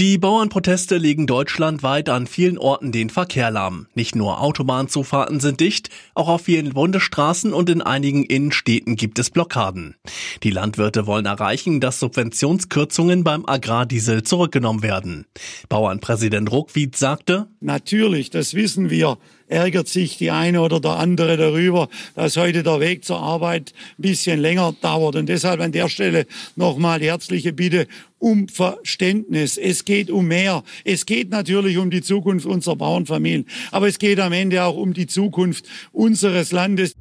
Die 0.00 0.18
Bauernproteste 0.18 0.96
legen 0.96 1.28
deutschlandweit 1.28 2.08
an 2.08 2.26
vielen 2.26 2.58
Orten 2.58 2.90
den 2.90 3.10
Verkehr 3.10 3.52
lahm. 3.52 3.86
Nicht 3.94 4.16
nur 4.16 4.40
Autobahnzufahrten 4.40 5.38
sind 5.38 5.60
dicht, 5.60 5.88
auch 6.14 6.26
auf 6.26 6.42
vielen 6.42 6.72
Bundesstraßen 6.72 7.52
und 7.52 7.70
in 7.70 7.80
einigen 7.80 8.24
Innenstädten 8.24 8.96
gibt 8.96 9.20
es 9.20 9.30
Blockaden. 9.30 9.94
Die 10.42 10.50
Landwirte 10.50 11.06
wollen 11.06 11.26
erreichen, 11.26 11.78
dass 11.78 12.00
Subventionskürzungen 12.00 13.22
beim 13.22 13.46
Agrardiesel 13.46 14.24
zurückgenommen 14.24 14.82
werden. 14.82 15.26
Bauernpräsident 15.68 16.50
Ruckwied 16.50 16.96
sagte, 16.96 17.46
Natürlich, 17.60 18.30
das 18.30 18.54
wissen 18.54 18.90
wir, 18.90 19.18
ärgert 19.54 19.88
sich 19.88 20.18
die 20.18 20.30
eine 20.30 20.60
oder 20.60 20.80
der 20.80 20.98
andere 20.98 21.36
darüber, 21.36 21.88
dass 22.14 22.36
heute 22.36 22.62
der 22.62 22.80
Weg 22.80 23.04
zur 23.04 23.20
Arbeit 23.20 23.72
ein 23.98 24.02
bisschen 24.02 24.40
länger 24.40 24.74
dauert. 24.80 25.14
Und 25.14 25.28
deshalb 25.28 25.60
an 25.60 25.72
der 25.72 25.88
Stelle 25.88 26.26
nochmal 26.56 27.00
herzliche 27.00 27.52
Bitte 27.52 27.86
um 28.18 28.48
Verständnis. 28.48 29.56
Es 29.56 29.84
geht 29.84 30.10
um 30.10 30.26
mehr. 30.26 30.64
Es 30.84 31.06
geht 31.06 31.30
natürlich 31.30 31.76
um 31.76 31.90
die 31.90 32.02
Zukunft 32.02 32.46
unserer 32.46 32.76
Bauernfamilien, 32.76 33.46
aber 33.70 33.86
es 33.86 33.98
geht 33.98 34.18
am 34.18 34.32
Ende 34.32 34.64
auch 34.64 34.76
um 34.76 34.94
die 34.94 35.06
Zukunft 35.06 35.66
unseres 35.92 36.50
Landes. 36.50 36.94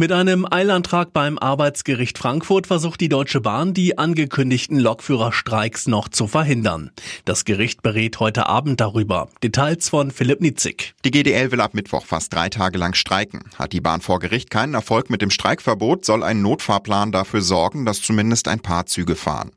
Mit 0.00 0.12
einem 0.12 0.50
Eilantrag 0.50 1.12
beim 1.12 1.38
Arbeitsgericht 1.38 2.16
Frankfurt 2.16 2.66
versucht 2.66 3.02
die 3.02 3.10
Deutsche 3.10 3.42
Bahn, 3.42 3.74
die 3.74 3.98
angekündigten 3.98 4.78
Lokführerstreiks 4.78 5.88
noch 5.88 6.08
zu 6.08 6.26
verhindern. 6.26 6.90
Das 7.26 7.44
Gericht 7.44 7.82
berät 7.82 8.18
heute 8.18 8.46
Abend 8.46 8.80
darüber. 8.80 9.28
Details 9.42 9.90
von 9.90 10.10
Philipp 10.10 10.40
Nitzig. 10.40 10.94
Die 11.04 11.10
GDL 11.10 11.52
will 11.52 11.60
ab 11.60 11.74
Mittwoch 11.74 12.06
fast 12.06 12.32
drei 12.32 12.48
Tage 12.48 12.78
lang 12.78 12.94
streiken. 12.94 13.40
Hat 13.58 13.74
die 13.74 13.82
Bahn 13.82 14.00
vor 14.00 14.20
Gericht 14.20 14.48
keinen 14.50 14.72
Erfolg 14.72 15.10
mit 15.10 15.20
dem 15.20 15.28
Streikverbot, 15.28 16.06
soll 16.06 16.22
ein 16.22 16.40
Notfahrplan 16.40 17.12
dafür 17.12 17.42
sorgen, 17.42 17.84
dass 17.84 18.00
zumindest 18.00 18.48
ein 18.48 18.60
paar 18.60 18.86
Züge 18.86 19.16
fahren. 19.16 19.50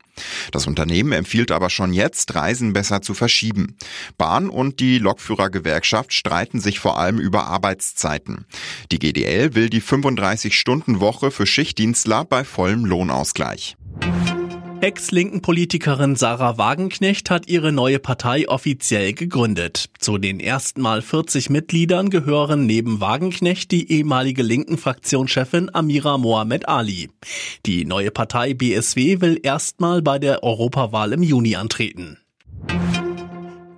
Das 0.52 0.66
Unternehmen 0.66 1.12
empfiehlt 1.12 1.50
aber 1.50 1.70
schon 1.70 1.92
jetzt, 1.92 2.34
Reisen 2.34 2.72
besser 2.72 3.02
zu 3.02 3.14
verschieben. 3.14 3.76
Bahn 4.18 4.48
und 4.48 4.80
die 4.80 4.98
Lokführergewerkschaft 4.98 6.12
streiten 6.12 6.60
sich 6.60 6.78
vor 6.78 6.98
allem 6.98 7.18
über 7.18 7.46
Arbeitszeiten. 7.46 8.46
Die 8.92 8.98
GDL 8.98 9.54
will 9.54 9.70
die 9.70 9.82
35-Stunden-Woche 9.82 11.30
für 11.30 11.46
Schichtdienstler 11.46 12.24
bei 12.24 12.44
vollem 12.44 12.84
Lohnausgleich. 12.84 13.76
Ex-linken 14.84 15.40
Politikerin 15.40 16.14
Sarah 16.14 16.58
Wagenknecht 16.58 17.30
hat 17.30 17.48
ihre 17.48 17.72
neue 17.72 17.98
Partei 17.98 18.46
offiziell 18.46 19.14
gegründet. 19.14 19.88
Zu 19.98 20.18
den 20.18 20.40
ersten 20.40 20.82
Mal 20.82 21.00
40 21.00 21.48
Mitgliedern 21.48 22.10
gehören 22.10 22.66
neben 22.66 23.00
Wagenknecht 23.00 23.70
die 23.70 23.90
ehemalige 23.90 24.42
linken 24.42 24.76
Fraktionschefin 24.76 25.74
Amira 25.74 26.18
Mohamed 26.18 26.68
Ali. 26.68 27.08
Die 27.64 27.86
neue 27.86 28.10
Partei 28.10 28.52
BSW 28.52 29.22
will 29.22 29.40
erstmal 29.42 30.02
bei 30.02 30.18
der 30.18 30.42
Europawahl 30.42 31.14
im 31.14 31.22
Juni 31.22 31.56
antreten. 31.56 32.18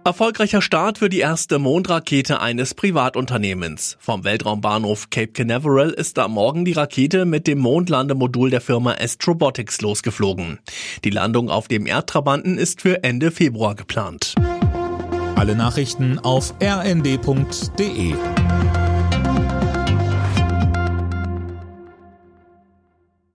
Erfolgreicher 0.07 0.63
Start 0.63 0.99
für 0.99 1.09
die 1.09 1.19
erste 1.19 1.59
Mondrakete 1.59 2.41
eines 2.41 2.75
Privatunternehmens. 2.75 3.97
Vom 3.99 4.23
Weltraumbahnhof 4.23 5.11
Cape 5.11 5.33
Canaveral 5.33 5.91
ist 5.91 6.21
am 6.21 6.31
Morgen 6.35 6.65
die 6.65 6.75
Rakete 6.75 7.25
mit 7.25 7.49
dem 7.49 7.59
Mondlandemodul 7.59 8.51
der 8.51 8.61
Firma 8.61 8.93
Astrobotics 8.93 9.81
losgeflogen. 9.81 10.61
Die 11.03 11.11
Landung 11.11 11.51
auf 11.51 11.67
dem 11.67 11.89
Erdtrabanten 11.89 12.57
ist 12.57 12.83
für 12.83 13.03
Ende 13.03 13.33
Februar 13.33 13.75
geplant. 13.75 14.37
Alle 15.35 15.57
Nachrichten 15.57 16.21
auf 16.21 16.55
rnd.de 16.63 18.15